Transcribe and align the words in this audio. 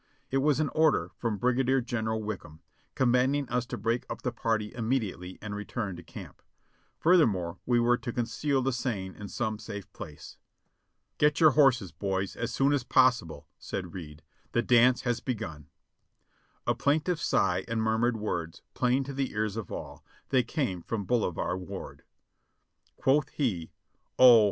It 0.31 0.39
was 0.39 0.59
an 0.59 0.69
order 0.69 1.11
from 1.15 1.37
Brigadier 1.37 1.79
General 1.79 2.23
Wickham, 2.23 2.61
commanding 2.95 3.47
us 3.49 3.67
to 3.67 3.77
break 3.77 4.03
up 4.09 4.23
the 4.23 4.31
party 4.31 4.73
immediately 4.73 5.37
and 5.43 5.55
return 5.55 5.95
to 5.95 6.01
camp. 6.01 6.41
Futhermore, 6.99 7.59
we 7.67 7.79
were 7.79 7.97
to 7.99 8.11
conceal 8.11 8.63
the 8.63 8.73
seine 8.73 9.13
in 9.15 9.27
some 9.27 9.59
safe 9.59 9.93
place. 9.93 10.39
"Get 11.19 11.39
your 11.39 11.51
horses, 11.51 11.91
boys, 11.91 12.35
as 12.35 12.51
soon 12.51 12.73
as 12.73 12.83
possible," 12.83 13.47
said 13.59 13.93
Reid; 13.93 14.23
"the 14.53 14.63
dance 14.63 15.01
has 15.03 15.19
begun." 15.19 15.67
A 16.65 16.73
plaintive 16.73 17.21
sigh 17.21 17.63
and 17.67 17.79
murmured 17.83 18.17
words, 18.17 18.63
plain 18.73 19.03
to 19.03 19.13
the 19.13 19.29
ears 19.33 19.55
of 19.55 19.71
all; 19.71 20.03
they 20.29 20.41
came 20.41 20.81
from 20.81 21.05
Bolivar 21.05 21.55
Ward. 21.55 22.01
Quoth 22.95 23.29
he: 23.29 23.69
"Oh! 24.17 24.39